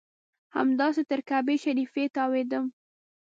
[0.55, 2.65] همداسې تر کعبې شریفې تاوېدم.